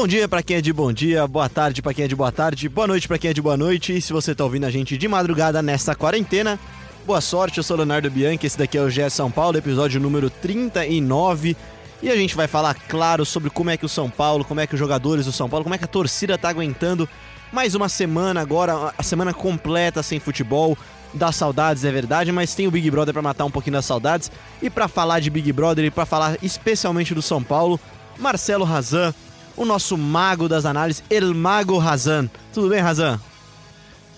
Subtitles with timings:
[0.00, 2.32] Bom dia para quem é de bom dia, boa tarde para quem é de boa
[2.32, 3.94] tarde, boa noite para quem é de boa noite.
[3.94, 6.58] E se você tá ouvindo a gente de madrugada nesta quarentena,
[7.06, 7.58] boa sorte.
[7.58, 11.54] Eu sou Leonardo Bianchi, esse daqui é o GE São Paulo, episódio número 39.
[12.02, 14.66] E a gente vai falar, claro, sobre como é que o São Paulo, como é
[14.66, 17.06] que os jogadores do São Paulo, como é que a torcida tá aguentando
[17.52, 20.78] mais uma semana agora, a semana completa sem futebol.
[21.12, 24.32] Dá saudades, é verdade, mas tem o Big Brother para matar um pouquinho das saudades.
[24.62, 27.78] E para falar de Big Brother e para falar especialmente do São Paulo,
[28.18, 29.14] Marcelo Razan,
[29.56, 32.28] o nosso mago das análises, El Mago Razan.
[32.52, 33.20] Tudo bem, Razan?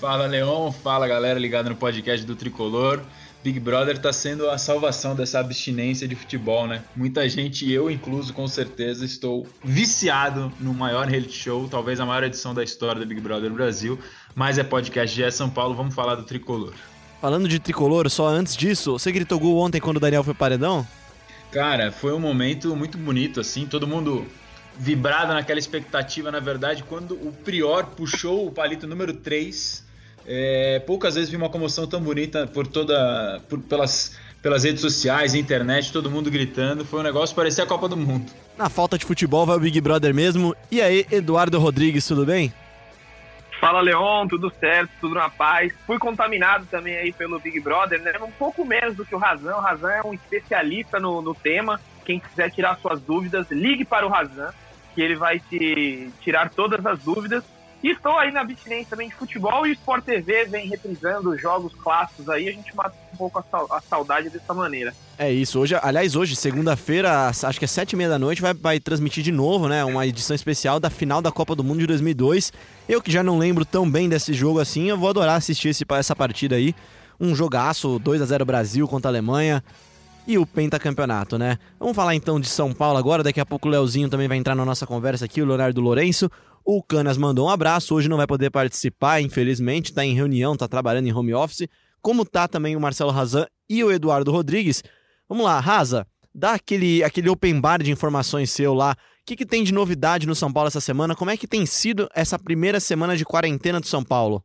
[0.00, 0.72] Fala, Leon.
[0.72, 3.00] Fala, galera ligada no podcast do Tricolor.
[3.42, 6.82] Big Brother está sendo a salvação dessa abstinência de futebol, né?
[6.94, 12.22] Muita gente, eu incluso, com certeza, estou viciado no maior reality show, talvez a maior
[12.22, 13.98] edição da história do Big Brother Brasil,
[14.32, 16.72] mas é podcast de São Paulo, vamos falar do Tricolor.
[17.20, 20.86] Falando de Tricolor, só antes disso, você gritou gol ontem quando o Daniel foi paredão?
[21.50, 24.24] Cara, foi um momento muito bonito, assim, todo mundo
[24.78, 29.92] vibrado naquela expectativa, na verdade, quando o Prior puxou o palito número 3
[30.26, 33.40] é, poucas vezes vi uma comoção tão bonita por toda.
[33.48, 36.84] Por, pelas, pelas redes sociais, internet, todo mundo gritando.
[36.84, 38.30] Foi um negócio que parecia a Copa do Mundo.
[38.56, 40.54] Na falta de futebol vai o Big Brother mesmo.
[40.70, 42.52] E aí, Eduardo Rodrigues, tudo bem?
[43.60, 45.72] Fala Leon, tudo certo, tudo na paz.
[45.86, 48.12] Fui contaminado também aí pelo Big Brother, né?
[48.20, 49.54] Um pouco menos do que o Razan.
[49.54, 51.80] O Razan é um especialista no, no tema.
[52.04, 54.52] Quem quiser tirar suas dúvidas, ligue para o Razan,
[54.94, 57.42] que ele vai te tirar todas as dúvidas.
[57.82, 61.74] E estou aí na abstinência também de futebol e o Sport TV vem reprisando jogos
[61.74, 64.94] clássicos aí, a gente mata um pouco a, saudade dessa maneira.
[65.18, 68.54] É isso, hoje, aliás, hoje, segunda-feira, acho que é sete e meia da noite, vai,
[68.54, 71.88] vai transmitir de novo, né, uma edição especial da final da Copa do Mundo de
[71.88, 72.52] 2002.
[72.88, 75.84] Eu que já não lembro tão bem desse jogo assim, eu vou adorar assistir esse,
[75.90, 76.76] essa partida aí.
[77.18, 79.62] Um jogaço, 2 a 0 Brasil contra a Alemanha
[80.26, 81.58] e o pentacampeonato, né?
[81.78, 84.54] Vamos falar então de São Paulo agora, daqui a pouco o Leozinho também vai entrar
[84.54, 86.30] na nossa conversa aqui, o Leonardo Lourenço.
[86.64, 90.68] O Canas mandou um abraço, hoje não vai poder participar, infelizmente, está em reunião, está
[90.68, 91.66] trabalhando em home office,
[92.00, 94.82] como tá também o Marcelo Razan e o Eduardo Rodrigues.
[95.28, 98.92] Vamos lá, Raza, dá aquele, aquele open bar de informações seu lá.
[98.92, 101.14] O que, que tem de novidade no São Paulo essa semana?
[101.14, 104.44] Como é que tem sido essa primeira semana de quarentena do São Paulo?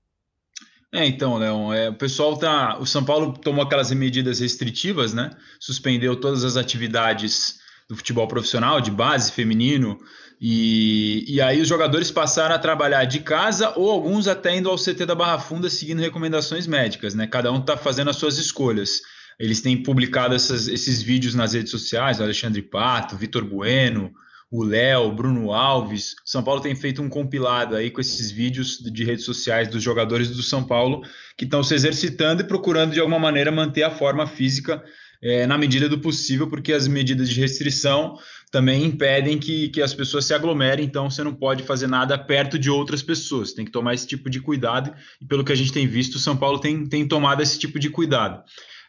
[0.94, 2.78] É, então, Leon, é, o pessoal tá.
[2.80, 5.32] O São Paulo tomou aquelas medidas restritivas, né?
[5.60, 7.60] Suspendeu todas as atividades
[7.90, 9.98] do futebol profissional, de base, feminino,
[10.40, 14.78] e, e aí os jogadores passaram a trabalhar de casa ou alguns até indo ao
[14.78, 17.28] CT da Barra Funda seguindo recomendações médicas, né?
[17.28, 19.02] Cada um está fazendo as suas escolhas.
[19.40, 24.12] Eles têm publicado essas, esses vídeos nas redes sociais, Alexandre Pato, Vitor Bueno,
[24.50, 26.16] o Léo, Bruno Alves.
[26.24, 30.30] São Paulo tem feito um compilado aí com esses vídeos de redes sociais dos jogadores
[30.30, 31.02] do São Paulo
[31.38, 34.84] que estão se exercitando e procurando de alguma maneira manter a forma física
[35.22, 38.18] é, na medida do possível, porque as medidas de restrição
[38.52, 42.58] também impedem que, que as pessoas se aglomerem, então você não pode fazer nada perto
[42.58, 45.74] de outras pessoas, tem que tomar esse tipo de cuidado, e pelo que a gente
[45.74, 48.44] tem visto, São Paulo tem, tem tomado esse tipo de cuidado.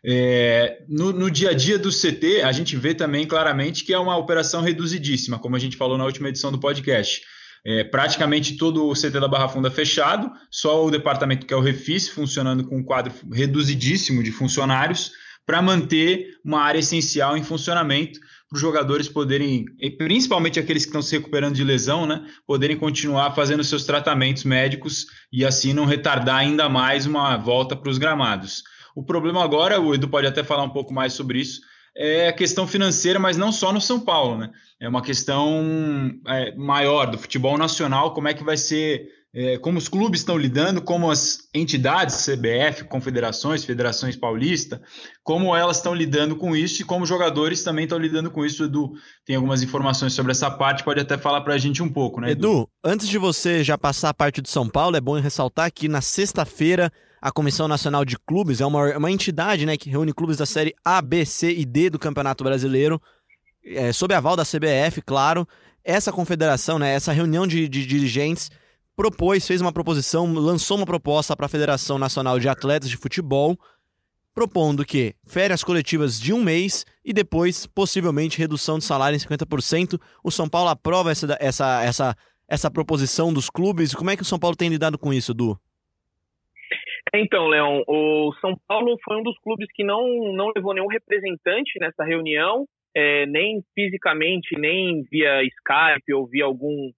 [0.04, 3.98] É, no, no, dia a dia do CT, a gente vê também claramente que é
[3.98, 7.22] uma operação reduzidíssima, como a gente falou na última edição do podcast.
[7.66, 11.60] É, praticamente todo o CT da Barra Funda fechado, só o departamento que é o
[11.60, 15.10] Refis funcionando com um quadro reduzidíssimo de funcionários
[15.44, 19.66] para manter uma área essencial em funcionamento para os jogadores poderem,
[19.98, 25.06] principalmente aqueles que estão se recuperando de lesão, né, poderem continuar fazendo seus tratamentos médicos
[25.32, 28.62] e assim não retardar ainda mais uma volta para os gramados.
[28.98, 31.60] O problema agora, o Edu pode até falar um pouco mais sobre isso,
[31.96, 34.50] é a questão financeira, mas não só no São Paulo, né?
[34.80, 39.78] É uma questão é, maior do futebol nacional, como é que vai ser é, como
[39.78, 44.82] os clubes estão lidando, como as entidades, CBF, confederações, federações paulista,
[45.22, 48.64] como elas estão lidando com isso e como os jogadores também estão lidando com isso.
[48.64, 52.20] Edu tem algumas informaçõões sobre essa parte, pode até falar para a gente um pouco,
[52.20, 52.32] né?
[52.32, 52.48] Edu?
[52.48, 55.86] Edu, antes de você já passar a parte do São Paulo, é bom ressaltar que
[55.86, 60.36] na sexta-feira a Comissão Nacional de Clubes é uma, uma entidade né, que reúne clubes
[60.36, 63.00] da série A, B, C e D do Campeonato Brasileiro,
[63.64, 65.46] é, sob aval da CBF, claro.
[65.84, 68.50] Essa confederação, né, essa reunião de, de dirigentes
[68.96, 73.58] propôs, fez uma proposição, lançou uma proposta para a Federação Nacional de Atletas de Futebol,
[74.34, 80.00] propondo que férias coletivas de um mês e depois, possivelmente, redução de salário em 50%.
[80.22, 82.16] O São Paulo aprova essa, essa, essa,
[82.46, 83.94] essa proposição dos clubes.
[83.94, 85.58] Como é que o São Paulo tem lidado com isso, Du?
[87.14, 91.78] Então, Leão, o São Paulo foi um dos clubes que não, não levou nenhum representante
[91.80, 96.90] nessa reunião, é, nem fisicamente, nem via Skype ou via algum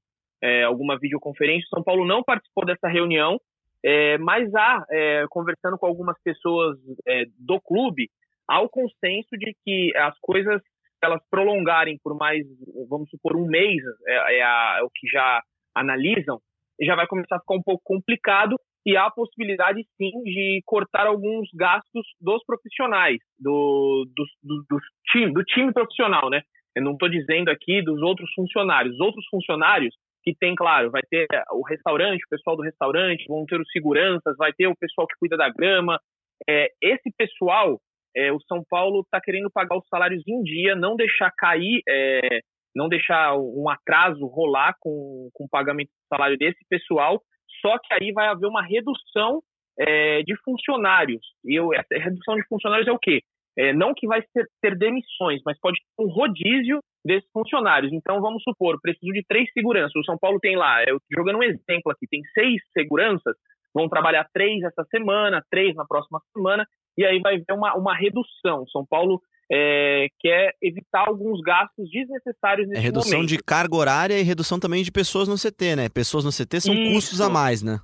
[0.42, 1.68] é, alguma videoconferência.
[1.68, 3.38] São Paulo não participou dessa reunião,
[3.84, 6.76] é, mas há, é, conversando com algumas pessoas
[7.06, 8.08] é, do clube,
[8.48, 10.60] há o consenso de que as coisas
[11.02, 12.44] elas prolongarem por mais,
[12.88, 15.42] vamos supor, um mês, é, é, a, o que já
[15.74, 16.38] analisam,
[16.80, 21.06] já vai começar a ficar um pouco complicado e há a possibilidade, sim, de cortar
[21.06, 24.78] alguns gastos dos profissionais, do, do, do, do
[25.10, 26.40] time, do time profissional, né?
[26.74, 28.94] Eu não estou dizendo aqui dos outros funcionários.
[28.94, 33.44] Os outros funcionários, que tem, claro, vai ter o restaurante, o pessoal do restaurante, vão
[33.44, 35.98] ter os seguranças, vai ter o pessoal que cuida da grama.
[36.48, 37.78] É, esse pessoal,
[38.16, 42.40] é, o São Paulo está querendo pagar os salários em dia, não deixar cair, é,
[42.74, 47.20] não deixar um atraso rolar com, com o pagamento do salário desse pessoal,
[47.60, 49.42] só que aí vai haver uma redução
[49.78, 51.20] é, de funcionários.
[51.44, 53.22] E eu, redução de funcionários é o quê?
[53.56, 57.92] É, não que vai ser, ter demissões, mas pode ter um rodízio desses funcionários.
[57.92, 59.94] Então, vamos supor, preciso de três seguranças.
[59.96, 63.34] O São Paulo tem lá, eu jogando um exemplo aqui, tem seis seguranças,
[63.74, 66.66] vão trabalhar três essa semana, três na próxima semana,
[66.96, 68.66] e aí vai ver uma, uma redução.
[68.68, 73.28] São Paulo é, quer evitar alguns gastos desnecessários nesse é redução momento.
[73.28, 75.88] de carga horária e redução também de pessoas no CT, né?
[75.88, 76.94] Pessoas no CT são Isso.
[76.94, 77.80] custos a mais, né?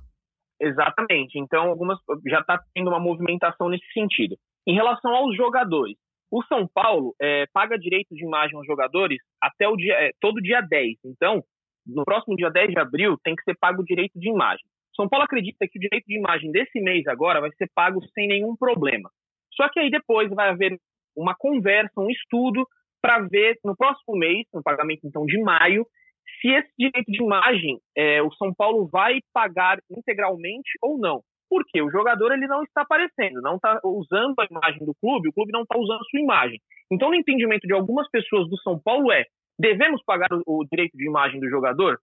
[0.61, 1.37] Exatamente.
[1.37, 4.37] Então, algumas já está tendo uma movimentação nesse sentido.
[4.65, 5.97] Em relação aos jogadores,
[6.31, 10.41] o São Paulo é, paga direito de imagem aos jogadores até o dia, é, todo
[10.41, 10.97] dia 10.
[11.05, 11.43] Então,
[11.85, 14.65] no próximo dia 10 de abril, tem que ser pago o direito de imagem.
[14.95, 18.27] São Paulo acredita que o direito de imagem desse mês agora vai ser pago sem
[18.27, 19.09] nenhum problema.
[19.53, 20.79] Só que aí depois vai haver
[21.17, 22.65] uma conversa, um estudo,
[23.01, 25.85] para ver no próximo mês, no pagamento então de maio,
[26.39, 31.21] se esse direito de imagem é, o São Paulo vai pagar integralmente ou não.
[31.49, 35.33] Porque o jogador ele não está aparecendo, não está usando a imagem do clube, o
[35.33, 36.59] clube não está usando a sua imagem.
[36.91, 39.23] Então, no entendimento de algumas pessoas do São Paulo é:
[39.57, 41.97] devemos pagar o, o direito de imagem do jogador?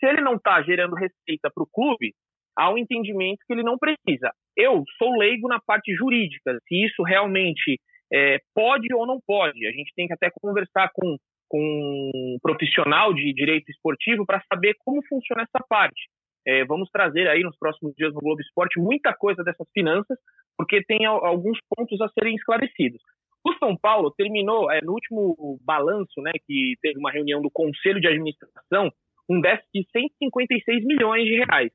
[0.00, 2.14] Se ele não está gerando receita para o clube,
[2.56, 4.32] há um entendimento que ele não precisa.
[4.56, 7.78] Eu sou leigo na parte jurídica, se isso realmente
[8.12, 9.66] é, pode ou não pode.
[9.66, 11.16] A gente tem que até conversar com,
[11.48, 16.08] com um profissional de direito esportivo para saber como funciona essa parte.
[16.46, 20.16] É, vamos trazer aí nos próximos dias no Globo Esporte muita coisa dessas finanças,
[20.56, 23.00] porque tem alguns pontos a serem esclarecidos.
[23.44, 28.00] O São Paulo terminou é, no último balanço, né, que teve uma reunião do Conselho
[28.00, 28.92] de Administração,
[29.28, 31.72] um déficit de 156 milhões de reais.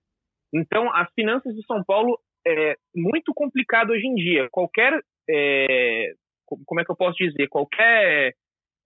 [0.53, 4.49] Então, as finanças de São Paulo é muito complicado hoje em dia.
[4.51, 4.99] Qualquer
[5.29, 6.13] é,
[6.45, 8.33] como é que eu posso dizer, qualquer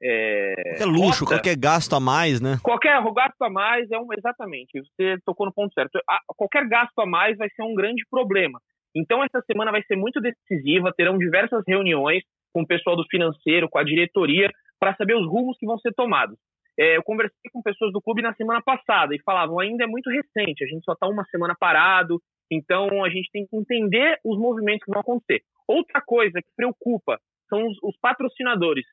[0.01, 2.57] é, qualquer luxo, rota, qualquer gasto a mais, né?
[2.61, 4.81] Qualquer gasto a mais é um exatamente.
[4.81, 5.99] Você tocou no ponto certo.
[6.35, 8.59] qualquer gasto a mais vai ser um grande problema.
[8.95, 10.93] Então essa semana vai ser muito decisiva.
[10.95, 12.23] Terão diversas reuniões
[12.53, 14.49] com o pessoal do financeiro, com a diretoria,
[14.79, 16.37] para saber os rumos que vão ser tomados.
[16.77, 20.09] É, eu conversei com pessoas do clube na semana passada e falavam ainda é muito
[20.09, 20.63] recente.
[20.63, 22.21] A gente só está uma semana parado.
[22.51, 25.41] Então a gente tem que entender os movimentos que vão acontecer.
[25.67, 27.19] Outra coisa que preocupa
[27.49, 28.85] são os, os patrocinadores.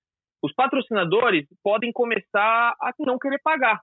[0.42, 3.80] Os patrocinadores podem começar a não querer pagar.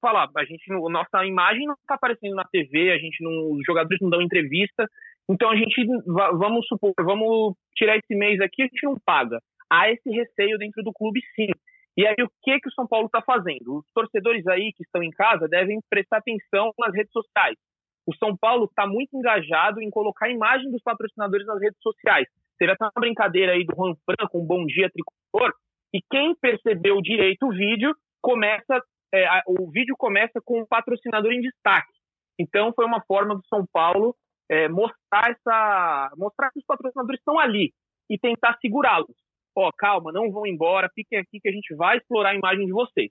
[0.00, 3.98] Falar, a gente, nossa imagem não está aparecendo na TV, a gente não, os jogadores
[4.02, 4.86] não dão entrevista,
[5.30, 9.40] então a gente, vamos supor, vamos tirar esse mês aqui, a gente não paga.
[9.70, 11.48] Há esse receio dentro do clube, sim.
[11.96, 13.78] E aí, o que, que o São Paulo está fazendo?
[13.78, 17.56] Os torcedores aí que estão em casa devem prestar atenção nas redes sociais.
[18.06, 22.26] O São Paulo está muito engajado em colocar a imagem dos patrocinadores nas redes sociais.
[22.58, 25.52] Teve até uma brincadeira aí do Juan Fran com Bom Dia Tricolor,
[25.92, 28.82] e quem percebeu direito o vídeo, começa,
[29.14, 31.92] é, o vídeo começa com um patrocinador em destaque.
[32.38, 34.14] Então foi uma forma do São Paulo
[34.50, 37.72] é, mostrar essa, mostrar que os patrocinadores estão ali
[38.10, 39.16] e tentar segurá-los.
[39.56, 42.66] Ó, oh, calma, não vão embora, fiquem aqui que a gente vai explorar a imagem
[42.66, 43.10] de vocês.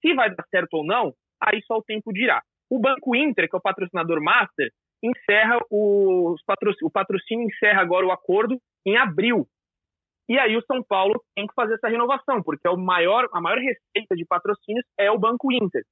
[0.00, 2.42] Se vai dar certo ou não, aí só o tempo dirá.
[2.72, 4.70] O Banco Inter, que é o patrocinador master,
[5.02, 6.34] encerra o,
[6.82, 9.46] o patrocínio encerra agora o acordo em abril.
[10.26, 13.58] E aí o São Paulo tem que fazer essa renovação, porque é maior, a maior
[13.58, 15.82] receita de patrocínios é o Banco Inter.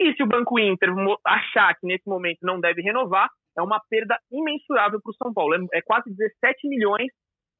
[0.00, 0.88] E se o Banco Inter
[1.24, 5.54] achar que nesse momento não deve renovar, é uma perda imensurável para o São Paulo.
[5.54, 7.12] É, é, quase 17 milhões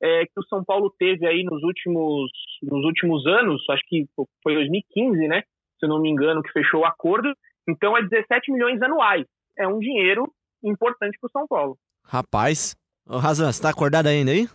[0.02, 2.28] é, que o São Paulo teve aí nos últimos,
[2.60, 4.04] nos últimos anos, acho que
[4.42, 5.42] foi 2015, né?
[5.78, 7.32] Se eu não me engano, que fechou o acordo.
[7.68, 9.26] Então é 17 milhões anuais.
[9.58, 11.78] É um dinheiro importante para o São Paulo.
[12.04, 14.48] Rapaz, Ô, Razan, você tá acordado ainda aí?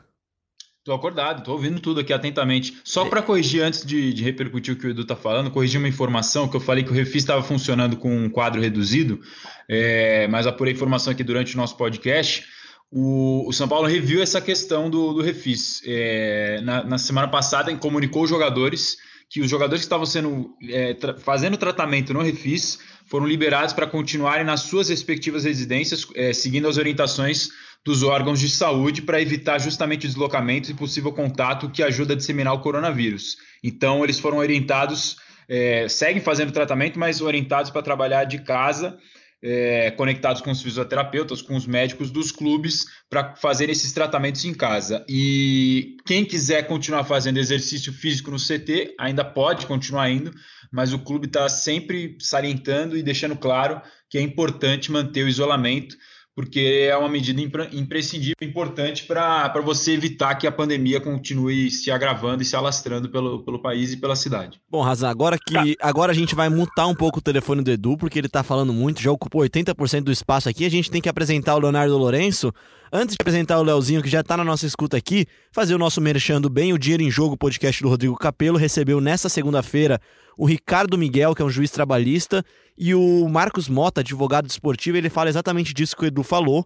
[0.84, 2.80] Tô acordado, tô ouvindo tudo aqui atentamente.
[2.84, 5.88] Só para corrigir antes de, de, repercutir o que o Edu tá falando, corrigir uma
[5.88, 9.20] informação que eu falei que o Refis estava funcionando com um quadro reduzido,
[9.68, 12.44] é, mas apurei informação aqui durante o nosso podcast.
[12.92, 15.84] O, o São Paulo reviu essa questão do, do Refis.
[15.86, 18.98] É, na, na, semana passada, comunicou os jogadores
[19.30, 23.88] que os jogadores que estavam sendo é, tra fazendo tratamento no Refis foram liberados para
[23.88, 27.50] continuarem nas suas respectivas residências, é, seguindo as orientações
[27.84, 32.54] dos órgãos de saúde para evitar justamente deslocamentos e possível contato que ajuda a disseminar
[32.54, 33.38] o coronavírus.
[33.64, 38.98] Então, eles foram orientados, é, seguem fazendo tratamento, mas orientados para trabalhar de casa
[39.42, 44.54] é, conectados com os fisioterapeutas, com os médicos dos clubes para fazer esses tratamentos em
[44.54, 45.06] casa.
[45.08, 50.34] E quem quiser continuar fazendo exercício físico no CT ainda pode continuar indo,
[50.72, 55.96] mas o clube está sempre salientando e deixando claro que é importante manter o isolamento
[56.40, 57.42] porque é uma medida
[57.74, 63.44] imprescindível, importante para você evitar que a pandemia continue se agravando e se alastrando pelo,
[63.44, 64.58] pelo país e pela cidade.
[64.72, 65.86] Bom, Razan, agora que tá.
[65.86, 68.72] agora a gente vai mutar um pouco o telefone do Edu, porque ele está falando
[68.72, 72.54] muito, já ocupou 80% do espaço aqui, a gente tem que apresentar o Leonardo Lourenço.
[72.92, 76.02] Antes de apresentar o Leozinho, que já está na nossa escuta aqui, fazer o nosso
[76.02, 80.02] merchando bem, o Dinheiro em Jogo, podcast do Rodrigo Capello, recebeu nessa segunda-feira
[80.36, 82.44] o Ricardo Miguel, que é um juiz trabalhista,
[82.76, 86.66] e o Marcos Mota, advogado esportivo, ele fala exatamente disso que o Edu falou,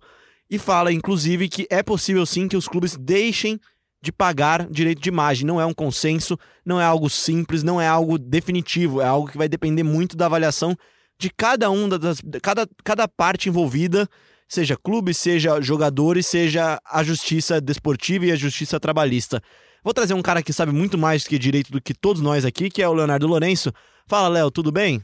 [0.49, 3.59] e fala, inclusive, que é possível sim que os clubes deixem
[4.01, 5.45] de pagar direito de imagem.
[5.45, 9.37] Não é um consenso, não é algo simples, não é algo definitivo, é algo que
[9.37, 10.73] vai depender muito da avaliação
[11.19, 14.07] de cada um das cada, cada parte envolvida,
[14.53, 19.41] seja clube, seja jogadores, seja a justiça desportiva e a justiça trabalhista.
[19.83, 22.69] Vou trazer um cara que sabe muito mais que direito do que todos nós aqui,
[22.69, 23.73] que é o Leonardo Lourenço.
[24.07, 25.03] Fala, Léo, tudo bem?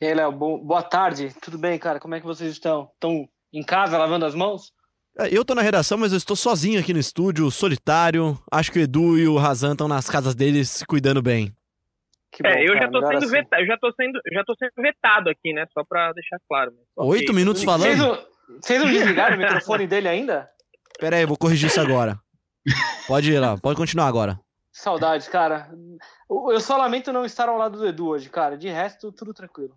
[0.00, 1.34] E aí, Léo, boa tarde.
[1.40, 1.98] Tudo bem, cara?
[1.98, 2.90] Como é que vocês estão?
[2.94, 4.72] Estão em casa lavando as mãos?
[5.18, 8.38] É, eu tô na redação, mas eu estou sozinho aqui no estúdio, solitário.
[8.52, 11.52] Acho que o Edu e o Razan estão nas casas deles se cuidando bem.
[12.42, 13.30] Bom, é, eu cara, já tô sendo assim.
[13.30, 15.66] vetado, já tô sendo, já tô sendo vetado aqui, né?
[15.72, 16.72] Só pra deixar claro.
[16.96, 17.86] Oito minutos falando.
[17.86, 20.48] Vocês não, vocês não desligaram o microfone dele ainda?
[20.98, 22.18] Pera aí, vou corrigir isso agora.
[23.06, 24.40] Pode ir lá, pode continuar agora.
[24.72, 25.70] Saudades, cara.
[26.28, 28.58] Eu só lamento não estar ao lado do Edu hoje, cara.
[28.58, 29.76] De resto, tudo tranquilo.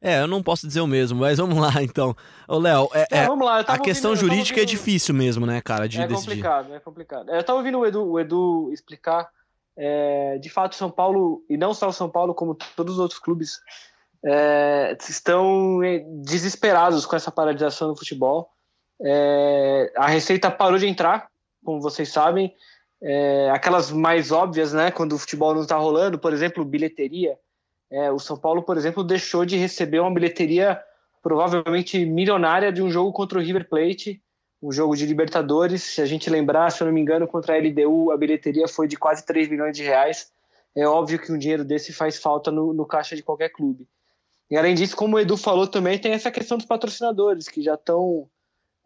[0.00, 2.16] É, eu não posso dizer o mesmo, mas vamos lá então.
[2.46, 4.76] Ô, Léo, é, é, lá, a questão ouvindo, jurídica é ouvindo...
[4.76, 6.28] é difícil mesmo, né, cara, de é decidir.
[6.28, 7.30] complicado, é complicado.
[7.30, 9.28] Eu tava ouvindo o Edu, o Edu explicar,
[9.76, 13.18] é, de fato, São Paulo, e não só o São Paulo, como todos os outros
[13.18, 13.60] clubes,
[14.24, 15.80] é, estão
[16.22, 18.50] desesperados com essa paralisação no futebol.
[19.00, 21.30] É, a Receita parou de entrar
[21.68, 22.54] como vocês sabem,
[23.02, 24.90] é, aquelas mais óbvias, né?
[24.90, 27.38] Quando o futebol não está rolando, por exemplo, bilheteria.
[27.90, 30.80] É, o São Paulo, por exemplo, deixou de receber uma bilheteria
[31.22, 34.22] provavelmente milionária de um jogo contra o River Plate,
[34.62, 35.82] um jogo de Libertadores.
[35.82, 38.88] Se a gente lembrar, se eu não me engano, contra a LDU, a bilheteria foi
[38.88, 40.32] de quase 3 milhões de reais.
[40.74, 43.86] É óbvio que um dinheiro desse faz falta no, no caixa de qualquer clube.
[44.50, 47.74] E além disso, como o Edu falou também, tem essa questão dos patrocinadores, que já
[47.74, 48.28] estão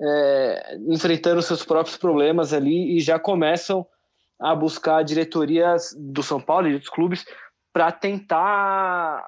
[0.00, 3.86] é, enfrentando seus próprios problemas ali e já começam
[4.40, 7.24] a buscar diretorias do São Paulo e dos clubes
[7.72, 9.24] para tentar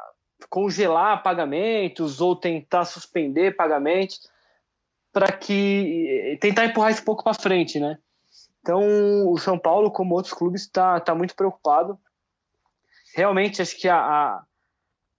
[0.50, 4.28] congelar pagamentos ou tentar suspender pagamentos
[5.12, 7.96] para que tentar empurrar isso um pouco para frente, né?
[8.60, 11.96] Então o São Paulo, como outros clubes, está tá muito preocupado.
[13.14, 14.42] Realmente acho que a, a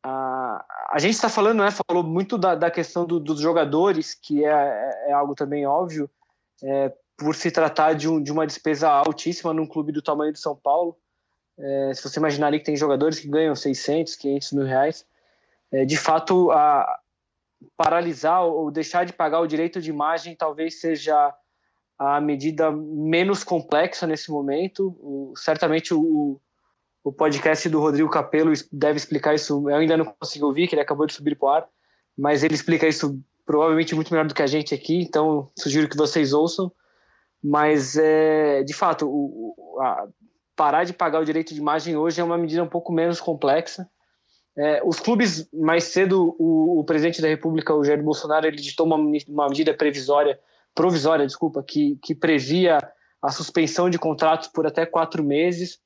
[0.07, 4.49] a, gente está falando, né, falou muito da, da questão do, dos jogadores, que é,
[4.49, 6.09] é, é algo também óbvio,
[6.63, 10.39] é, por se tratar de, um, de uma despesa altíssima num clube do tamanho de
[10.39, 10.95] São Paulo.
[11.57, 15.05] É, se você imaginar ali que tem jogadores que ganham 600, 500 mil reais,
[15.71, 16.99] é, de fato, a,
[17.75, 21.33] paralisar ou deixar de pagar o direito de imagem talvez seja
[21.97, 24.95] a medida menos complexa nesse momento.
[24.99, 26.39] O, certamente o,
[27.05, 29.69] o podcast do Rodrigo Capello deve explicar isso.
[29.69, 31.67] Eu ainda não consegui ouvir, que ele acabou de subir para o ar,
[32.17, 35.95] mas ele explica isso provavelmente muito melhor do que a gente aqui, então sugiro que
[35.95, 36.71] vocês ouçam.
[37.43, 40.07] Mas, é, de fato, o, a,
[40.55, 43.87] parar de pagar o direito de imagem hoje é uma medida um pouco menos complexa.
[44.57, 48.87] É, os clubes, mais cedo, o, o, presidente da República, o Jair Bolsonaro, ele ditou
[48.87, 48.95] uma,
[49.27, 50.39] uma medida previsória,
[50.73, 52.79] provisória, desculpa, que, que previa
[53.21, 55.84] a suspensão de contratos por até quatro meses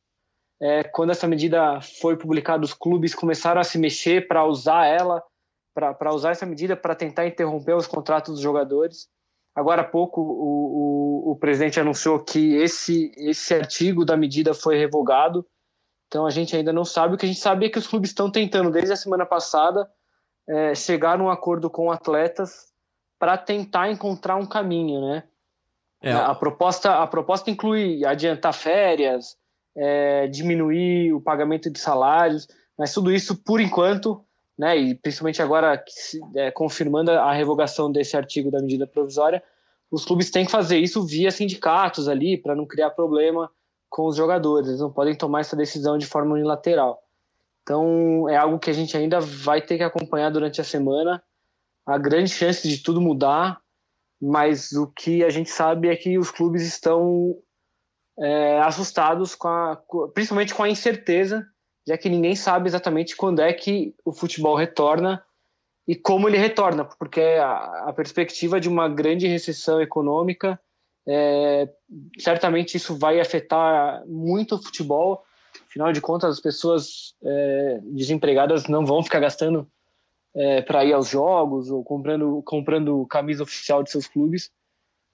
[0.61, 5.23] é, quando essa medida foi publicada, os clubes começaram a se mexer para usar ela,
[5.73, 9.07] para usar essa medida para tentar interromper os contratos dos jogadores.
[9.55, 14.77] Agora há pouco o, o, o, presidente anunciou que esse, esse artigo da medida foi
[14.77, 15.45] revogado,
[16.07, 17.15] então a gente ainda não sabe.
[17.15, 19.89] O que a gente sabe é que os clubes estão tentando, desde a semana passada,
[20.47, 22.69] é, chegar num acordo com atletas
[23.17, 25.23] para tentar encontrar um caminho, né?
[26.01, 26.13] É.
[26.13, 29.37] A, proposta, a proposta inclui adiantar férias,
[29.79, 34.23] é, diminuir o pagamento de salários, mas tudo isso por enquanto,
[34.57, 35.83] né, e principalmente agora
[36.35, 39.41] é, confirmando a revogação desse artigo da medida provisória,
[39.89, 43.49] os clubes têm que fazer isso via sindicatos ali para não criar problema
[43.89, 47.01] com os jogadores, eles não podem tomar essa decisão de forma unilateral.
[47.63, 51.23] Então é algo que a gente ainda vai ter que acompanhar durante a semana.
[51.85, 53.59] A grande chance de tudo mudar
[54.21, 57.35] mas o que a gente sabe é que os clubes estão
[58.19, 59.81] é, assustados com a,
[60.13, 61.45] principalmente com a incerteza,
[61.87, 65.23] já que ninguém sabe exatamente quando é que o futebol retorna
[65.87, 70.59] e como ele retorna, porque a, a perspectiva de uma grande recessão econômica,
[71.07, 71.67] é,
[72.19, 75.23] certamente isso vai afetar muito o futebol.
[75.67, 79.67] Afinal de contas, as pessoas é, desempregadas não vão ficar gastando
[80.35, 84.51] é, para ir aos jogos ou comprando, comprando camisa oficial de seus clubes.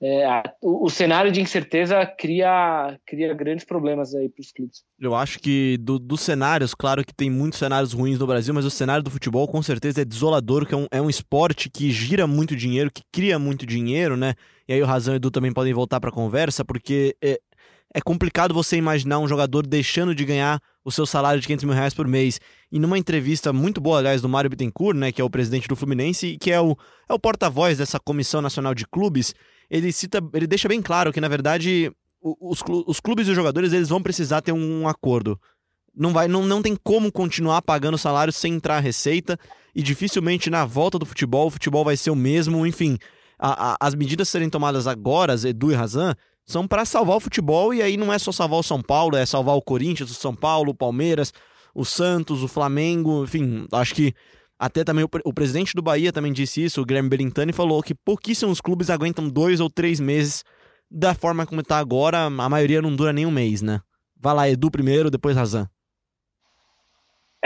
[0.07, 4.83] É, o, o, cenário de incerteza cria, cria grandes problemas aí para os clubes.
[4.99, 8.65] Eu acho que do, dos cenários, claro que tem muitos cenários ruins no Brasil, mas
[8.65, 11.89] o cenário do futebol com certeza é desolador, que é um, é um esporte que
[11.89, 14.35] gira muito dinheiro, que cria muito dinheiro, né?
[14.67, 17.39] E aí o Razão e o Edu também podem voltar para a conversa, porque é,
[17.95, 21.73] é complicado você imaginar um jogador deixando de ganhar o seu salário de 500 mil
[21.73, 22.41] reais por mês.
[22.69, 25.77] E numa entrevista muito boa, aliás, do Mário Bittencourt, né, que é o presidente do
[25.77, 26.75] Fluminense, que é o,
[27.07, 29.33] é o porta-voz dessa Comissão Nacional de Clubes,
[29.69, 31.89] ele cita, ele deixa bem claro que, na verdade,
[32.21, 35.39] os, os clubes e os jogadores eles vão precisar ter um acordo.
[35.95, 39.39] Não, vai, não, não tem como continuar pagando salário sem entrar receita,
[39.73, 42.97] e dificilmente na volta do futebol, o futebol vai ser o mesmo, enfim.
[43.39, 46.13] A, a, as medidas serem tomadas agora, Edu e Razan,
[46.45, 49.25] são para salvar o futebol e aí não é só salvar o São Paulo, é
[49.25, 51.33] salvar o Corinthians, o São Paulo, o Palmeiras,
[51.73, 54.13] o Santos, o Flamengo, enfim, acho que
[54.57, 57.95] até também o, o presidente do Bahia também disse isso, o Guilherme Belintani falou que
[57.95, 60.43] pouquíssimos clubes aguentam dois ou três meses
[60.89, 63.81] da forma como está agora, a maioria não dura nem um mês, né?
[64.17, 65.67] Vai lá, Edu primeiro, depois Razan.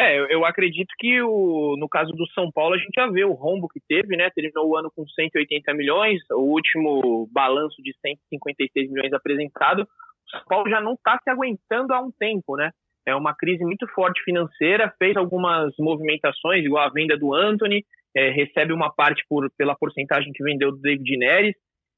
[0.02, 3.34] É, eu acredito que o, no caso do São Paulo a gente já vê o
[3.34, 4.30] rombo que teve, né?
[4.34, 9.82] Terminou o ano com 180 milhões, o último balanço de 156 milhões apresentado.
[9.82, 12.72] O São Paulo já não está se aguentando há um tempo, né?
[13.06, 17.84] É uma crise muito forte financeira, fez algumas movimentações, igual a venda do Anthony,
[18.16, 21.56] é, recebe uma parte por, pela porcentagem que vendeu do David Neres.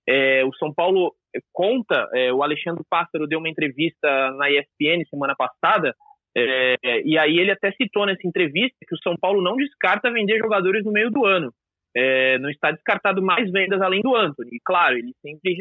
[0.10, 1.14] É, o São Paulo
[1.54, 5.94] conta, é, o Alexandre Pássaro deu uma entrevista na ESPN semana passada,
[6.36, 10.40] é, e aí ele até citou nessa entrevista que o São Paulo não descarta vender
[10.40, 11.54] jogadores no meio do ano.
[11.96, 14.50] É, não está descartado mais vendas além do Anthony.
[14.54, 15.58] E claro, ele sempre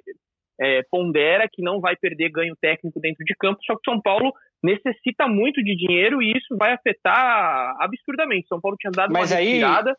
[0.60, 4.00] é, pondera que não vai perder ganho técnico dentro de campo, só que o São
[4.00, 8.46] Paulo necessita muito de dinheiro e isso vai afetar absurdamente.
[8.46, 9.96] São Paulo tinha dado Mas uma aí, retirada.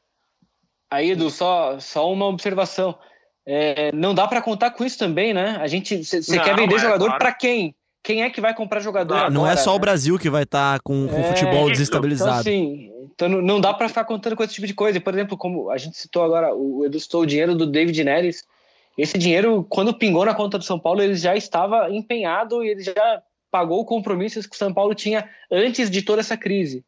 [0.89, 2.97] Aí, Edu, só, só uma observação.
[3.45, 5.57] É, não dá para contar com isso também, né?
[5.59, 7.19] A gente, você quer vender é, jogador claro.
[7.19, 7.73] para quem?
[8.03, 9.13] Quem é que vai comprar jogador?
[9.13, 9.75] Não, agora, não é só né?
[9.75, 12.41] o Brasil que vai estar tá com, com é, futebol desestabilizado.
[12.41, 14.99] Então, assim, então não dá para ficar contando com esse tipo de coisa.
[14.99, 18.43] Por exemplo, como a gente citou agora, o Edu citou o dinheiro do David Neres.
[18.97, 22.81] Esse dinheiro, quando pingou na conta do São Paulo, ele já estava empenhado e ele
[22.81, 26.83] já pagou o compromisso que o São Paulo tinha antes de toda essa crise.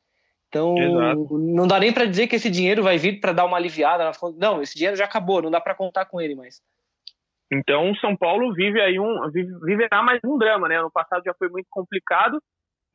[0.50, 1.38] Então, Exato.
[1.38, 4.12] não dá nem para dizer que esse dinheiro vai vir para dar uma aliviada.
[4.38, 6.62] Não, esse dinheiro já acabou, não dá para contar com ele mais.
[7.54, 9.30] Então, o São Paulo vive aí um
[9.64, 10.82] viverá mais um drama, né?
[10.82, 12.42] No passado já foi muito complicado.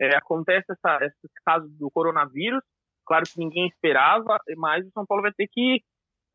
[0.01, 2.62] É, acontece essa, esse caso do coronavírus.
[3.07, 5.81] Claro que ninguém esperava, mas o São Paulo vai ter que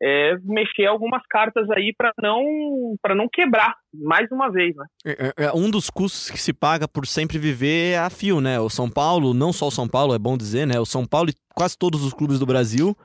[0.02, 4.86] é, mexer algumas cartas aí para não para não quebrar mais uma vez, né?
[5.06, 8.42] É, é, é, um dos custos que se paga por sempre viver é a fio,
[8.42, 8.60] né?
[8.60, 10.80] O São Paulo, não só o São Paulo, é bom dizer, né?
[10.80, 12.96] O São Paulo e quase todos os clubes do Brasil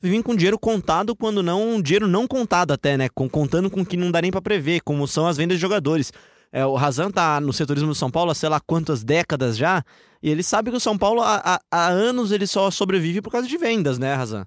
[0.00, 3.08] vivem com dinheiro contado, quando não dinheiro não contado até, né?
[3.08, 6.12] Com, contando com que não dá nem para prever, como são as vendas de jogadores.
[6.50, 9.84] É, o Razan tá no setorismo do São Paulo há sei lá quantas décadas já,
[10.22, 13.30] e ele sabe que o São Paulo há, há, há anos ele só sobrevive por
[13.30, 14.46] causa de vendas, né, Razan?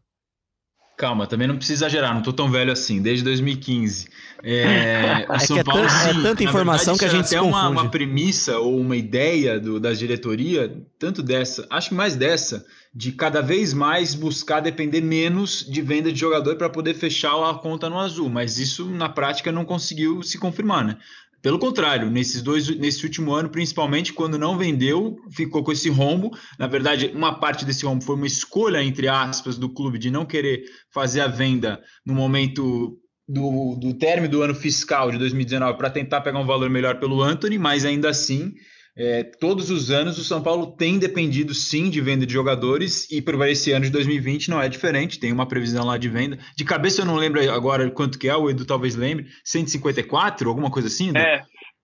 [1.02, 4.08] Calma, também não precisa exagerar, não tô tão velho assim, desde 2015.
[4.44, 7.42] É, o é São é Paulo, sim, é tanta informação verdade, que a gente até
[7.42, 12.64] uma, uma premissa ou uma ideia do, da diretoria, tanto dessa, acho que mais dessa,
[12.94, 17.56] de cada vez mais buscar depender menos de venda de jogador para poder fechar a
[17.56, 20.98] conta no azul, mas isso na prática não conseguiu se confirmar, né?
[21.42, 26.30] Pelo contrário, nesses dois, nesse último ano, principalmente quando não vendeu, ficou com esse rombo.
[26.60, 30.26] Na verdade, uma parte desse rombo foi uma escolha, entre aspas, do clube de não
[30.26, 35.90] querer fazer a venda no momento do, do término do ano fiscal de 2019 para
[35.90, 38.54] tentar pegar um valor melhor pelo Anthony, mas ainda assim
[38.96, 43.22] é, todos os anos o São Paulo tem dependido sim de venda de jogadores e
[43.22, 46.38] para esse ano de 2020 não é diferente, tem uma previsão lá de venda.
[46.58, 50.70] De cabeça eu não lembro agora quanto que é, o Edu talvez lembre, 154, alguma
[50.70, 51.10] coisa assim?
[51.10, 51.20] Edu?
[51.20, 51.42] É,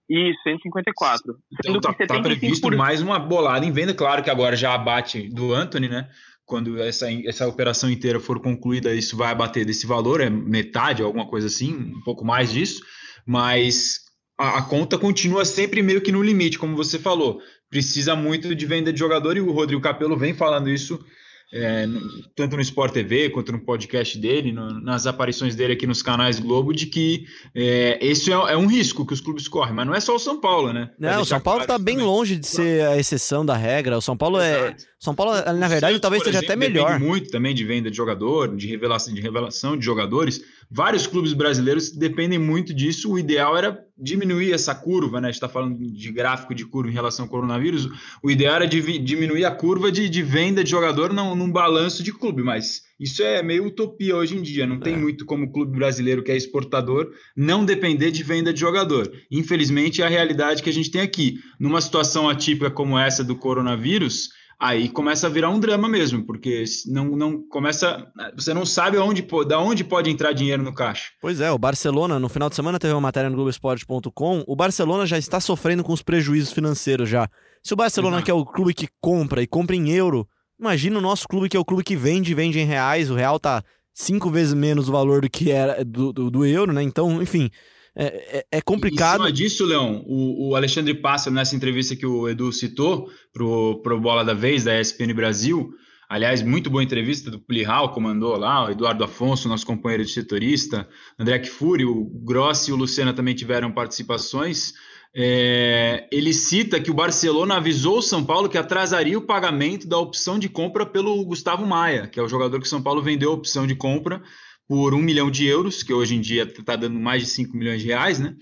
[0.10, 1.36] isso, 154.
[1.54, 2.76] Então tá, tá previsto por...
[2.76, 6.10] mais uma bolada em venda, claro que agora já abate do Anthony, né?
[6.46, 11.28] Quando essa, essa operação inteira for concluída, isso vai abater desse valor, é metade, alguma
[11.28, 12.82] coisa assim, um pouco mais disso,
[13.26, 14.07] mas
[14.38, 17.42] a, a, conta continua sempre meio que no limite, como você falou.
[17.70, 21.04] Precisa muito de venda de jogador e o Rodrigo Capello vem falando isso
[21.52, 22.02] é, no,
[22.36, 26.40] tanto no Sport TV quanto no podcast dele, no, nas aparições dele aqui nos canais
[26.40, 29.96] Globo, de que é, esse é, é, um risco que os clubes correm, mas não
[29.96, 30.92] é só o São Paulo, né?
[31.00, 33.98] Não, o São Paulo está bem longe de ser a exceção da regra.
[33.98, 34.76] O São Paulo é.
[35.00, 37.00] São Paulo, na verdade, Santos, talvez seja exemplo, até melhor.
[37.00, 40.42] muito também de venda de jogador, de revelação, de revelação de jogadores.
[40.70, 43.12] Vários clubes brasileiros dependem muito disso.
[43.12, 45.28] O ideal era diminuir essa curva, né?
[45.28, 47.90] A gente está falando de gráfico de curva em relação ao coronavírus.
[48.22, 52.12] O ideal era diminuir a curva de, de venda de jogador num, num balanço de
[52.12, 54.68] clube, mas isso é meio utopia hoje em dia.
[54.68, 54.98] Não tem é.
[54.98, 59.10] muito como o clube brasileiro que é exportador não depender de venda de jogador.
[59.32, 61.40] Infelizmente, é a realidade que a gente tem aqui.
[61.58, 66.64] Numa situação atípica como essa do coronavírus, aí começa a virar um drama mesmo, porque
[66.88, 71.12] não, não começa, você não sabe aonde, da onde pode entrar dinheiro no caixa.
[71.22, 75.06] Pois é, o Barcelona, no final de semana teve uma matéria no Globoesporte.com, o Barcelona
[75.06, 77.30] já está sofrendo com os prejuízos financeiros já.
[77.64, 78.26] Se o Barcelona, Exato.
[78.26, 80.28] que é o clube que compra e compra em euro,
[80.60, 83.40] imagina o nosso clube, que é o clube que vende vende em reais, o real
[83.40, 86.82] tá cinco vezes menos o valor do que era do, do, do euro, né?
[86.82, 87.50] Então, enfim,
[88.00, 89.16] é, é, é complicado.
[89.16, 93.82] Em cima disso, Leão, o, o Alexandre Pássaro, nessa entrevista que o Edu citou pro,
[93.82, 95.74] pro Bola da Vez, da ESPN Brasil,
[96.08, 100.88] aliás, muito boa entrevista do Plihal, comandou lá, o Eduardo Afonso, nosso companheiro de setorista,
[101.18, 104.74] André Kfouri, o Grossi e o Lucena também tiveram participações.
[105.16, 109.98] É, ele cita que o Barcelona avisou o São Paulo que atrasaria o pagamento da
[109.98, 113.32] opção de compra pelo Gustavo Maia, que é o jogador que o São Paulo vendeu
[113.32, 114.22] a opção de compra
[114.68, 117.82] por um milhão de euros, que hoje em dia está dando mais de 5 milhões
[117.82, 118.36] de reais, né?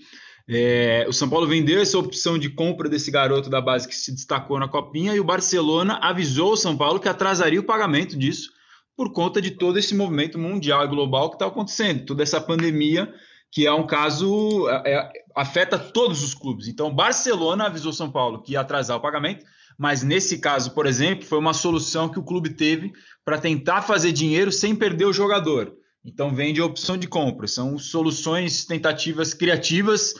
[0.48, 4.12] É, o São Paulo vendeu essa opção de compra desse garoto da base que se
[4.12, 8.52] destacou na Copinha e o Barcelona avisou o São Paulo que atrasaria o pagamento disso
[8.96, 13.12] por conta de todo esse movimento mundial e global que está acontecendo, toda essa pandemia
[13.50, 16.68] que é um caso é, é, afeta todos os clubes.
[16.68, 19.44] Então, Barcelona avisou São Paulo que ia atrasar o pagamento,
[19.78, 22.92] mas nesse caso, por exemplo, foi uma solução que o clube teve
[23.24, 25.74] para tentar fazer dinheiro sem perder o jogador.
[26.06, 27.48] Então vende a opção de compra.
[27.48, 30.14] São soluções, tentativas criativas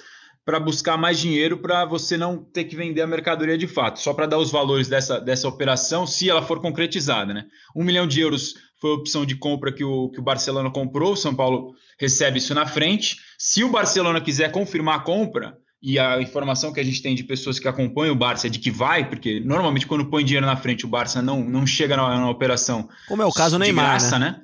[0.45, 4.01] para buscar mais dinheiro para você não ter que vender a mercadoria de fato.
[4.01, 7.33] Só para dar os valores dessa, dessa operação, se ela for concretizada.
[7.33, 7.45] Né?
[7.75, 11.13] Um milhão de euros foi a opção de compra que o, que o Barcelona comprou,
[11.13, 13.17] o São Paulo recebe isso na frente.
[13.39, 17.23] Se o Barcelona quiser confirmar a compra, e a informação que a gente tem de
[17.23, 20.57] pessoas que acompanham o Barça é de que vai, porque normalmente quando põe dinheiro na
[20.57, 22.89] frente o Barça não, não chega na, na operação.
[23.07, 24.31] Como é o caso do Neymar, graça, né?
[24.31, 24.43] né?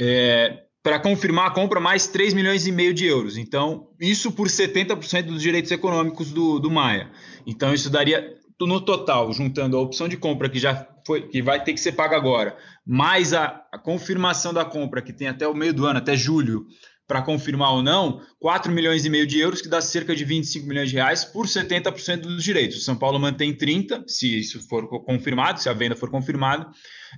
[0.00, 3.36] É, para confirmar a compra, mais 3 milhões e meio de euros.
[3.36, 7.10] Então, isso por 70% dos direitos econômicos do, do Maia.
[7.46, 11.62] Então, isso daria, no total, juntando a opção de compra que já foi, que vai
[11.62, 15.54] ter que ser paga agora, mais a, a confirmação da compra, que tem até o
[15.54, 16.66] meio do ano, até julho,
[17.10, 20.64] para confirmar ou não, 4 milhões e meio de euros, que dá cerca de 25
[20.64, 22.76] milhões de reais por 70% dos direitos.
[22.76, 26.68] O São Paulo mantém 30, se isso for confirmado, se a venda for confirmada,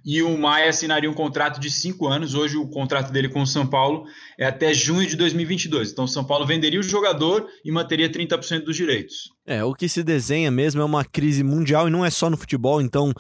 [0.03, 2.33] e o Maia assinaria um contrato de cinco anos.
[2.33, 4.07] Hoje o contrato dele com o São Paulo
[4.39, 5.93] é até junho de 2022.
[5.93, 9.31] Então o São Paulo venderia o jogador e manteria 30% dos direitos.
[9.47, 12.39] É, o que se desenha mesmo é uma crise mundial e não é só no
[12.39, 13.13] futebol, então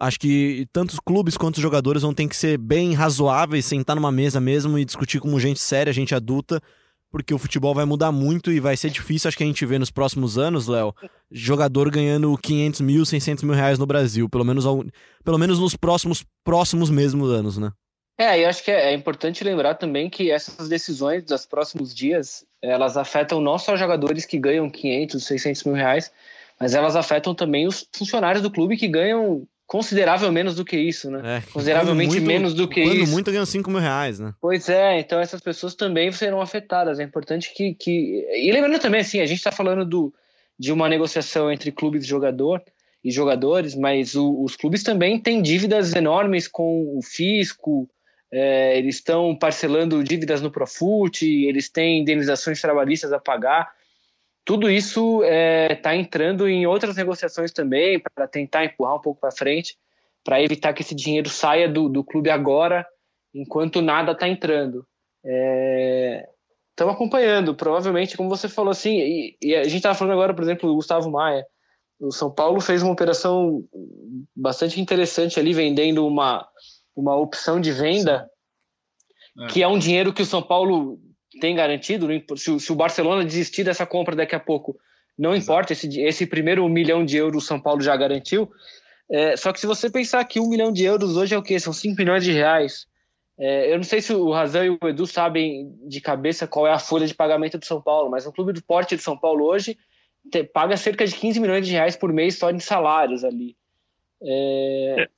[0.00, 3.94] Acho que tanto os clubes quanto os jogadores vão ter que ser bem razoáveis, sentar
[3.94, 6.58] numa mesa mesmo e discutir como gente séria, gente adulta,
[7.10, 9.78] porque o futebol vai mudar muito e vai ser difícil, acho que a gente vê
[9.78, 10.94] nos próximos anos, Léo,
[11.30, 14.82] jogador ganhando 500 mil, 600 mil reais no Brasil, pelo menos, ao,
[15.22, 17.70] pelo menos nos próximos, próximos mesmos anos, né?
[18.16, 22.44] É, eu acho que é, é importante lembrar também que essas decisões dos próximos dias,
[22.62, 26.10] elas afetam não só jogadores que ganham 500, 600 mil reais,
[26.58, 31.08] mas elas afetam também os funcionários do clube que ganham considerável menos do que isso,
[31.08, 31.36] né?
[31.36, 33.12] É, Consideravelmente muito, menos do que quando isso.
[33.12, 34.34] muito ganham 5 mil reais, né?
[34.40, 36.98] Pois é, então essas pessoas também serão afetadas.
[36.98, 37.74] É importante que.
[37.74, 38.26] que...
[38.34, 40.12] E lembrando também, assim, a gente está falando do,
[40.58, 42.60] de uma negociação entre clubes e jogador
[43.04, 47.88] e jogadores, mas o, os clubes também têm dívidas enormes com o fisco,
[48.32, 53.70] é, eles estão parcelando dívidas no Profut, eles têm indenizações trabalhistas a pagar
[54.50, 59.20] tudo isso está é, tá entrando em outras negociações também para tentar empurrar um pouco
[59.20, 59.78] para frente,
[60.24, 62.84] para evitar que esse dinheiro saia do, do clube agora,
[63.32, 64.84] enquanto nada está entrando.
[66.68, 70.34] Estamos é, acompanhando, provavelmente, como você falou assim, e, e a gente estava falando agora,
[70.34, 71.46] por exemplo, do Gustavo Maia.
[72.00, 73.62] O São Paulo fez uma operação
[74.34, 76.44] bastante interessante ali, vendendo uma,
[76.96, 78.28] uma opção de venda,
[79.42, 79.46] é.
[79.46, 80.98] que é um dinheiro que o São Paulo
[81.40, 84.78] tem garantido, se, se, o Barcelona desistir dessa compra daqui a pouco,
[85.18, 88.50] não importa, esse, esse primeiro milhão de euros o São Paulo já garantiu.
[89.10, 91.58] É, só que se você pensar que um milhão de euros hoje é o quê?
[91.58, 92.86] São 5 milhões de reais.
[93.38, 96.72] É, eu não sei se o Razão e o Edu sabem de cabeça qual é
[96.72, 99.44] a folha de pagamento do São Paulo, mas um clube do porte de São Paulo
[99.44, 99.78] hoje
[100.30, 103.56] te, paga cerca de 15 milhões de reais por mês só em salários ali.
[104.22, 105.08] É,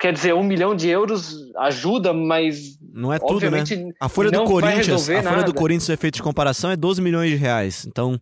[0.00, 2.78] quer dizer, um milhão de euros ajuda, mas.
[2.92, 3.62] Não é tudo, né?
[4.00, 7.30] A folha do Corinthians, a folha do Corinthians, o efeito de comparação, é 12 milhões
[7.30, 7.84] de reais.
[7.86, 8.12] Então,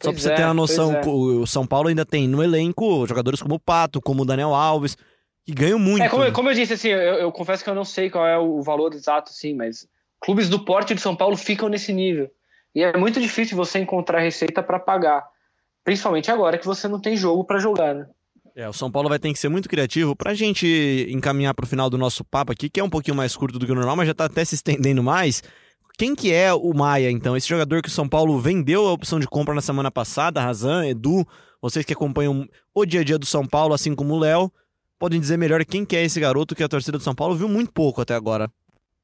[0.00, 1.00] só pois pra você é, ter uma noção, é.
[1.06, 4.96] o São Paulo ainda tem no elenco jogadores como o Pato, como o Daniel Alves,
[5.44, 6.04] que ganham muito.
[6.04, 8.38] É, como, como eu disse, assim, eu, eu, confesso que eu não sei qual é
[8.38, 9.88] o valor exato, assim, mas
[10.20, 12.30] clubes do porte de São Paulo ficam nesse nível.
[12.74, 15.26] E é muito difícil você encontrar receita para pagar.
[15.84, 18.06] Principalmente agora que você não tem jogo para jogar, né?
[18.54, 21.88] É, o São Paulo vai ter que ser muito criativo pra gente encaminhar pro final
[21.88, 24.06] do nosso papo aqui, que é um pouquinho mais curto do que o normal, mas
[24.06, 25.42] já tá até se estendendo mais.
[25.98, 27.36] Quem que é o Maia, então?
[27.36, 30.86] Esse jogador que o São Paulo vendeu a opção de compra na semana passada, Razan,
[30.86, 31.26] Edu,
[31.60, 34.50] vocês que acompanham o dia a dia do São Paulo, assim como o Léo,
[34.98, 37.48] podem dizer melhor quem que é esse garoto que a torcida do São Paulo viu
[37.48, 38.50] muito pouco até agora.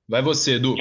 [0.08, 0.74] Vai você, Edu.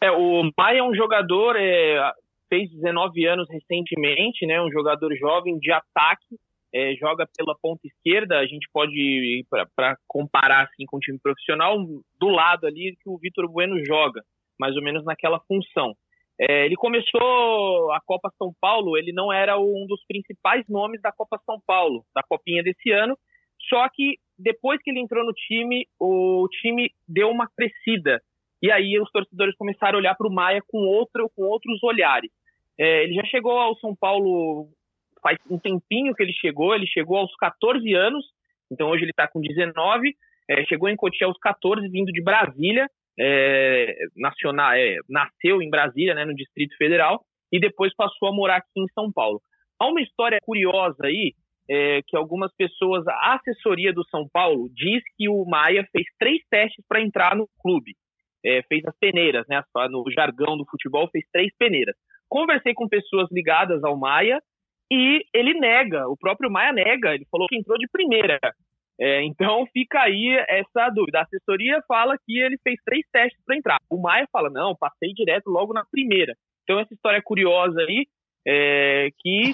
[0.00, 2.12] É, o Maia é um jogador, é,
[2.48, 4.60] fez 19 anos recentemente, né?
[4.62, 6.36] Um jogador jovem de ataque,
[6.74, 8.38] é, joga pela ponta esquerda.
[8.38, 11.78] A gente pode, para comparar assim com o time profissional,
[12.18, 14.22] do lado ali que o Vitor Bueno joga,
[14.58, 15.94] mais ou menos naquela função.
[16.40, 21.10] É, ele começou a Copa São Paulo, ele não era um dos principais nomes da
[21.10, 23.18] Copa São Paulo, da Copinha desse ano,
[23.68, 28.22] só que depois que ele entrou no time, o time deu uma crescida.
[28.62, 32.30] E aí os torcedores começaram a olhar para o Maia com, outro, com outros olhares.
[32.78, 34.68] É, ele já chegou ao São Paulo
[35.22, 38.24] faz um tempinho que ele chegou, ele chegou aos 14 anos,
[38.70, 40.14] então hoje ele está com 19,
[40.48, 46.14] é, chegou em Cotia aos 14, vindo de Brasília, é, nacional, é, nasceu em Brasília,
[46.14, 49.40] né, no Distrito Federal, e depois passou a morar aqui em São Paulo.
[49.80, 51.34] Há uma história curiosa aí,
[51.70, 56.40] é, que algumas pessoas, a assessoria do São Paulo diz que o Maia fez três
[56.50, 57.94] testes para entrar no clube
[58.44, 59.62] é, fez as peneiras, né?
[59.90, 61.94] No jargão do futebol, fez três peneiras.
[62.28, 64.40] Conversei com pessoas ligadas ao Maia
[64.90, 68.38] e ele nega, o próprio Maia nega, ele falou que entrou de primeira.
[69.00, 71.20] É, então fica aí essa dúvida.
[71.20, 73.78] A assessoria fala que ele fez três testes para entrar.
[73.88, 76.34] O Maia fala, não, passei direto logo na primeira.
[76.64, 78.06] Então essa história curiosa aí,
[78.46, 79.52] é, que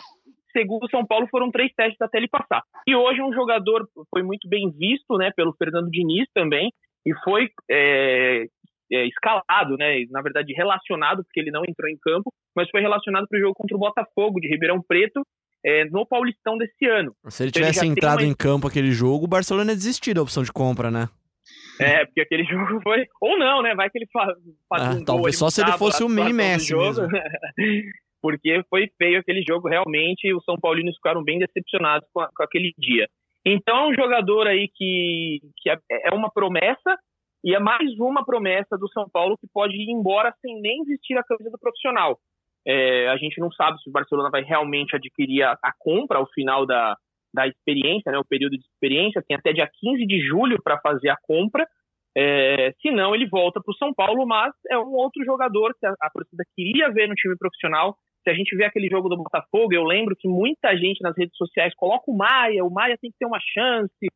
[0.52, 2.62] segundo o São Paulo foram três testes até ele passar.
[2.86, 6.72] E hoje um jogador foi muito bem visto, né, pelo Fernando Diniz também,
[7.04, 8.46] e foi é,
[8.92, 10.04] é, escalado, né?
[10.10, 13.54] Na verdade, relacionado, porque ele não entrou em campo, mas foi relacionado para o jogo
[13.54, 15.22] contra o Botafogo de Ribeirão Preto
[15.64, 17.14] é, no Paulistão desse ano.
[17.28, 18.28] Se ele então, tivesse ele entrado uma...
[18.28, 21.08] em campo aquele jogo, o Barcelona ia desistir da opção de compra, né?
[21.80, 23.06] É, porque aquele jogo foi.
[23.20, 23.74] Ou não, né?
[23.74, 24.36] Vai que ele faz,
[24.72, 27.06] ah, um Talvez só se ele fosse o mini Messi mesmo.
[28.22, 30.32] porque foi feio aquele jogo, realmente.
[30.32, 33.08] Os São Paulinos ficaram bem decepcionados com, a, com aquele dia.
[33.44, 36.96] Então, é um jogador aí que, que é, é uma promessa,
[37.44, 41.18] e é mais uma promessa do São Paulo que pode ir embora sem nem vestir
[41.18, 42.18] a camisa do profissional.
[42.66, 46.26] É, a gente não sabe se o Barcelona vai realmente adquirir a, a compra ao
[46.30, 46.96] final da,
[47.34, 51.10] da experiência, né, o período de experiência, tem até dia 15 de julho para fazer
[51.10, 51.66] a compra.
[52.16, 55.84] É, se não, ele volta para o São Paulo, mas é um outro jogador que
[55.84, 57.94] a, a torcida queria ver no time profissional.
[58.22, 61.36] Se a gente vê aquele jogo do Botafogo, eu lembro que muita gente nas redes
[61.36, 64.08] sociais coloca o Maia, o Maia tem que ter uma chance.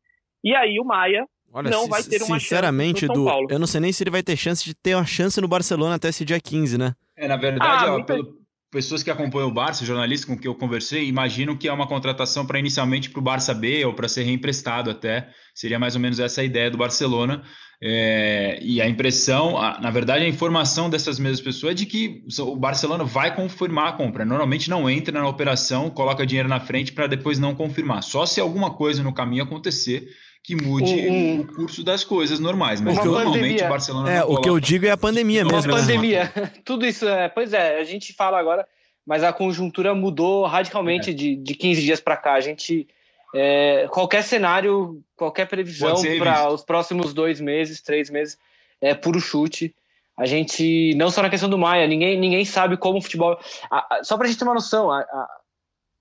[0.43, 3.81] E aí o Maia Olha, não vai ter uma sinceramente, chance Edu, eu não sei
[3.81, 6.39] nem se ele vai ter chance de ter uma chance no Barcelona até esse dia
[6.39, 6.93] 15, né?
[7.17, 8.39] É, na verdade, ah, ó, pelo,
[8.71, 12.45] pessoas que acompanham o Barça, jornalistas com que eu conversei, imaginam que é uma contratação
[12.45, 15.29] para inicialmente para o Barça B ou para ser reemprestado até.
[15.55, 17.43] Seria mais ou menos essa a ideia do Barcelona.
[17.81, 22.23] É, e a impressão, a, na verdade, a informação dessas mesmas pessoas é de que
[22.39, 24.25] o Barcelona vai confirmar a compra.
[24.25, 28.03] Normalmente não entra na operação, coloca dinheiro na frente para depois não confirmar.
[28.03, 30.09] Só se alguma coisa no caminho acontecer
[30.43, 32.81] que mude um, o curso das coisas normais.
[32.81, 34.11] Mas normalmente o Barcelona.
[34.11, 35.71] É, o que eu digo é a pandemia mesmo.
[35.71, 35.81] A né?
[35.81, 36.33] pandemia.
[36.65, 37.29] Tudo isso é.
[37.29, 38.67] Pois é, a gente fala agora,
[39.05, 41.13] mas a conjuntura mudou radicalmente é.
[41.13, 42.33] de, de 15 dias para cá.
[42.33, 42.87] A gente.
[43.35, 48.39] É, qualquer cenário, qualquer previsão para os próximos dois meses, três meses,
[48.81, 49.75] é puro chute.
[50.17, 53.39] A gente, não só na questão do Maia, ninguém, ninguém sabe como o futebol.
[53.69, 55.27] A, a, só para a gente ter uma noção, a, a,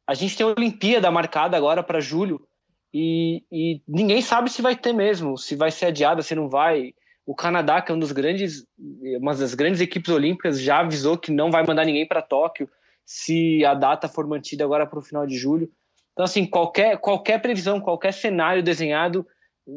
[0.06, 2.47] a gente tem a Olimpíada marcada agora para julho
[2.92, 6.94] e, e, ninguém sabe se vai ter mesmo, se vai ser adiada, se não vai.
[7.26, 8.64] O Canadá, que é um dos grandes,
[9.20, 12.68] uma das grandes equipes olímpicas, já avisou que não vai mandar ninguém para Tóquio
[13.04, 15.70] se a data for mantida agora para o final de julho.
[16.12, 19.26] Então, assim, qualquer, qualquer previsão, qualquer cenário desenhado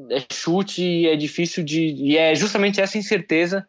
[0.09, 1.93] é chute e é difícil de.
[1.93, 3.67] E é justamente essa incerteza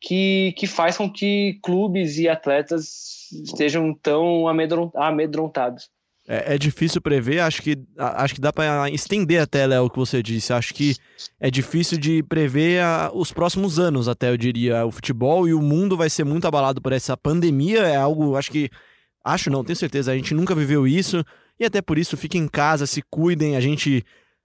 [0.00, 5.90] que, que faz com que clubes e atletas estejam tão amedrontados.
[6.34, 9.98] É, é, difícil prever, acho que, acho que dá para estender até, Léo, o que
[9.98, 10.50] você disse.
[10.50, 10.96] Acho que
[11.38, 14.86] é difícil de prever a, os próximos anos, até eu diria.
[14.86, 17.80] O futebol e o mundo vai ser muito abalado por essa pandemia.
[17.80, 18.70] É algo, acho que.
[19.22, 21.22] Acho não, tenho certeza, a gente nunca viveu isso.
[21.60, 23.54] E até por isso, fiquem em casa, se cuidem.
[23.54, 24.02] A gente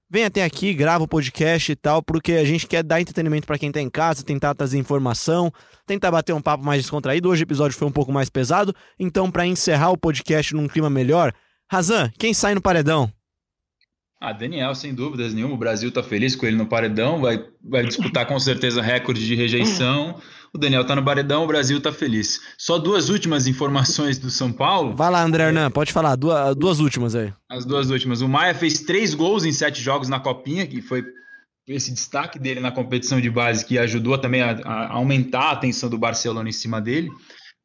[0.10, 3.58] vem até aqui, grava o podcast e tal, porque a gente quer dar entretenimento para
[3.58, 5.54] quem tá em casa, tentar trazer informação,
[5.86, 7.30] tentar bater um papo mais descontraído.
[7.30, 10.89] Hoje o episódio foi um pouco mais pesado, então para encerrar o podcast num clima
[10.89, 11.34] melhor,
[11.70, 13.12] Razan, quem sai no paredão?
[14.20, 15.54] Ah, Daniel, sem dúvidas nenhuma.
[15.54, 19.36] O Brasil tá feliz com ele no paredão, vai, vai disputar com certeza recorde de
[19.36, 20.20] rejeição.
[20.54, 22.40] O Daniel tá no paredão, o Brasil tá feliz.
[22.58, 24.96] Só duas últimas informações do São Paulo.
[24.96, 27.32] Vai lá, André Hernan, pode falar, duas, duas últimas aí.
[27.50, 28.22] As duas últimas.
[28.22, 31.06] O Maia fez três gols em sete jogos na Copinha, que foi
[31.68, 35.90] esse destaque dele na competição de base que ajudou também a, a aumentar a atenção
[35.90, 37.12] do Barcelona em cima dele.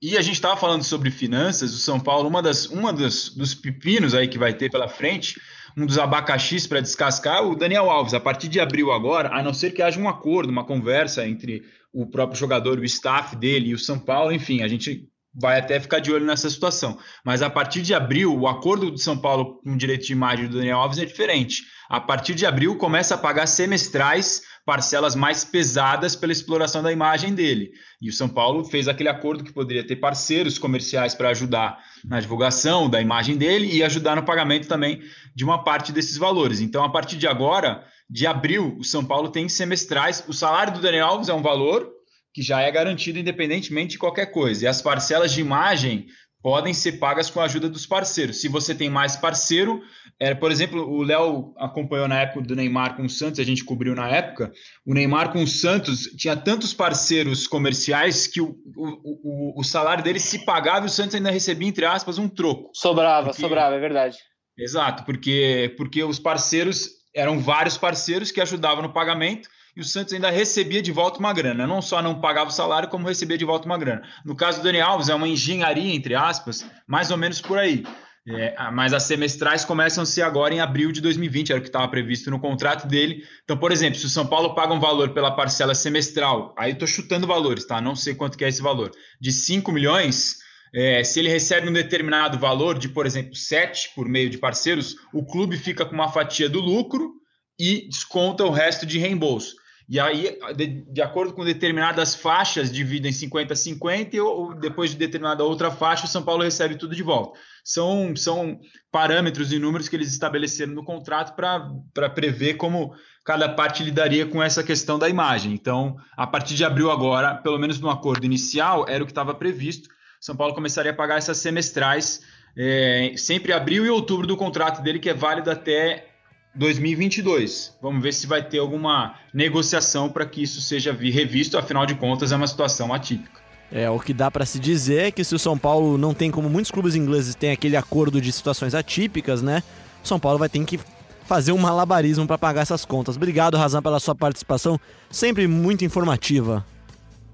[0.02, 3.54] E a gente estava falando sobre finanças, o São Paulo, uma das, uma das, dos
[3.54, 5.40] pepinos aí que vai ter pela frente
[5.76, 9.54] um dos abacaxis para descascar, o Daniel Alves, a partir de abril agora, a não
[9.54, 11.62] ser que haja um acordo, uma conversa entre
[11.92, 15.78] o próprio jogador, o staff dele e o São Paulo, enfim, a gente vai até
[15.78, 16.98] ficar de olho nessa situação.
[17.24, 20.48] Mas a partir de abril, o acordo do São Paulo com o direito de imagem
[20.48, 21.62] do Daniel Alves é diferente.
[21.88, 27.34] A partir de abril, começa a pagar semestrais parcelas mais pesadas pela exploração da imagem
[27.34, 27.72] dele.
[28.00, 32.20] E o São Paulo fez aquele acordo que poderia ter parceiros comerciais para ajudar na
[32.20, 35.02] divulgação da imagem dele e ajudar no pagamento também
[35.34, 36.60] de uma parte desses valores.
[36.60, 40.24] Então, a partir de agora, de abril, o São Paulo tem semestrais.
[40.28, 41.90] O salário do Daniel Alves é um valor
[42.32, 44.64] que já é garantido independentemente de qualquer coisa.
[44.64, 46.06] E as parcelas de imagem
[46.42, 48.40] podem ser pagas com a ajuda dos parceiros.
[48.40, 49.80] Se você tem mais parceiro,
[50.18, 53.64] é, por exemplo, o Léo acompanhou na época do Neymar com o Santos, a gente
[53.64, 54.52] cobriu na época.
[54.84, 60.02] O Neymar com o Santos tinha tantos parceiros comerciais que o, o, o, o salário
[60.02, 62.70] dele se pagava e o Santos ainda recebia, entre aspas, um troco.
[62.74, 63.40] Sobrava, porque...
[63.40, 64.18] sobrava, é verdade.
[64.58, 70.12] Exato, porque, porque os parceiros eram vários parceiros que ajudavam no pagamento e o Santos
[70.12, 71.66] ainda recebia de volta uma grana.
[71.66, 74.02] Não só não pagava o salário, como recebia de volta uma grana.
[74.24, 77.84] No caso do Dani Alves, é uma engenharia, entre aspas, mais ou menos por aí.
[78.28, 81.68] É, mas as semestrais começam a ser agora em abril de 2020, era o que
[81.68, 83.24] estava previsto no contrato dele.
[83.42, 86.86] Então, por exemplo, se o São Paulo paga um valor pela parcela semestral, aí estou
[86.86, 87.80] chutando valores, tá?
[87.80, 90.36] Não sei quanto que é esse valor, de 5 milhões,
[90.72, 94.94] é, se ele recebe um determinado valor de, por exemplo, 7 por meio de parceiros,
[95.12, 97.14] o clube fica com uma fatia do lucro
[97.58, 99.56] e desconta o resto de reembolso.
[99.92, 104.92] E aí, de, de, acordo com determinadas faixas, dividem 50 a 50 e ou, depois
[104.92, 107.38] de determinada outra faixa, o São Paulo recebe tudo de volta.
[107.62, 108.58] São, são
[108.90, 114.42] parâmetros e números que eles estabeleceram no contrato para prever como cada parte lidaria com
[114.42, 115.52] essa questão da imagem.
[115.52, 119.34] Então, a partir de abril agora, pelo menos no acordo inicial, era o que estava
[119.34, 119.90] previsto.
[120.18, 122.22] São Paulo começaria a pagar essas semestrais
[122.56, 126.11] é, sempre abril e outubro do contrato dele, que é válido até
[126.54, 127.76] 2022.
[127.80, 132.32] Vamos ver se vai ter alguma negociação para que isso seja revisto, afinal de contas
[132.32, 133.40] é uma situação atípica.
[133.70, 136.30] É, o que dá para se dizer é que se o São Paulo não tem,
[136.30, 139.62] como muitos clubes ingleses têm aquele acordo de situações atípicas, né?
[140.04, 140.78] O São Paulo vai ter que
[141.24, 143.16] fazer um malabarismo para pagar essas contas.
[143.16, 144.78] Obrigado, Razão, pela sua participação,
[145.10, 146.66] sempre muito informativa.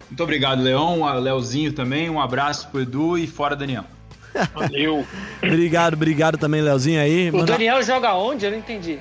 [0.09, 3.85] Muito obrigado, Leão, Leozinho também, um abraço pro Edu e fora Daniel.
[4.55, 5.07] Valeu.
[5.43, 7.31] obrigado, obrigado também, Leozinho aí.
[7.31, 7.53] O Manda...
[7.53, 8.45] Daniel joga onde?
[8.45, 8.99] Eu não entendi.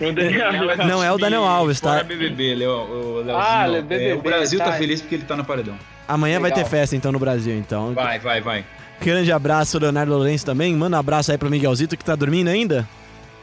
[0.00, 1.92] o Daniel não é o Daniel Alves, tá?
[1.92, 3.36] Fora BBB, Leo, o Leozinho.
[3.36, 5.76] Ah, BBB, é, o Brasil tá, tá feliz porque ele tá no paredão.
[6.06, 6.50] Amanhã Legal.
[6.50, 7.94] vai ter festa então no Brasil, então.
[7.94, 8.64] Vai, vai, vai.
[9.00, 10.74] Grande abraço, Leonardo Lourenço também.
[10.74, 12.88] Manda um abraço aí pro Miguelzito que tá dormindo ainda.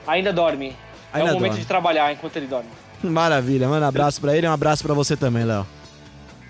[0.08, 0.76] Ainda dorme.
[1.14, 1.62] Ainda é o momento dorme.
[1.62, 2.70] de trabalhar enquanto ele dorme.
[3.04, 5.66] Maravilha, manda um abraço pra ele e um abraço pra você também, Léo.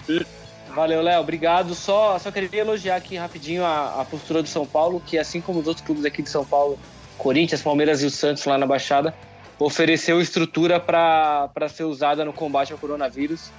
[0.74, 1.20] Valeu, Léo.
[1.22, 1.76] Obrigado.
[1.76, 5.60] Só, só queria elogiar aqui rapidinho a, a, postura do São Paulo, que assim como
[5.60, 6.80] os outros clubes aqui de São Paulo,
[7.18, 9.14] Corinthians, Palmeiras e o Santos lá na Baixada,
[9.60, 13.52] ofereceu estrutura para ser usada no combate ao coronavírus.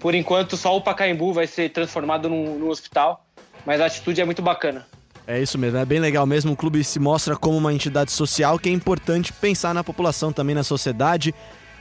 [0.00, 3.24] Por enquanto, só o Pacaembu vai ser transformado num, num hospital,
[3.64, 4.86] mas a atitude é muito bacana.
[5.26, 6.52] É isso mesmo, é bem legal mesmo.
[6.52, 10.54] O clube se mostra como uma entidade social que é importante pensar na população também,
[10.54, 11.34] na sociedade.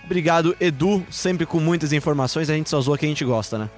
[0.06, 2.50] Obrigado, Edu, sempre com muitas informações.
[2.50, 3.70] A gente só usou que a gente gosta, né?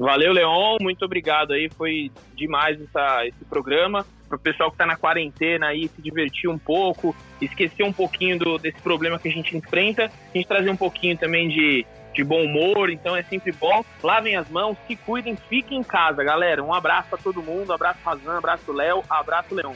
[0.00, 0.78] Valeu, Leon.
[0.80, 1.70] Muito obrigado aí.
[1.76, 4.06] Foi demais essa, esse programa.
[4.26, 8.38] Para o pessoal que está na quarentena aí se divertir um pouco, esquecer um pouquinho
[8.38, 11.84] do, desse problema que a gente enfrenta, a gente trazer um pouquinho também de,
[12.14, 13.84] de bom humor, então é sempre bom.
[14.02, 16.64] Lavem as mãos, se cuidem, fiquem em casa, galera.
[16.64, 19.74] Um abraço a todo mundo, abraço Razan, abraço Léo, abraço Leon.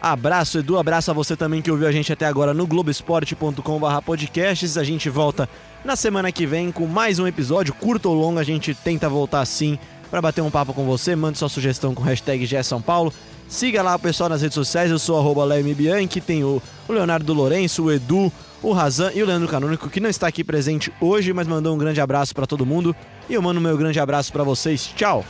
[0.00, 0.78] Abraço, Edu.
[0.78, 4.78] Abraço a você também que ouviu a gente até agora no globesport.com/podcasts.
[4.78, 5.46] A gente volta
[5.86, 8.40] na semana que vem com mais um episódio, curto ou longo.
[8.40, 9.78] A gente tenta voltar sim
[10.10, 11.14] para bater um papo com você.
[11.14, 13.12] Mande sua sugestão com hashtag São Paulo.
[13.48, 14.90] Siga lá o pessoal nas redes sociais.
[14.90, 16.20] Eu sou arroba Bianchi.
[16.20, 18.32] Tem o, o Leonardo Lourenço, o Edu,
[18.62, 21.78] o Razan e o Leandro Canônico, que não está aqui presente hoje, mas mandou um
[21.78, 22.94] grande abraço para todo mundo.
[23.28, 24.90] E eu mando meu grande abraço para vocês.
[24.96, 25.24] Tchau!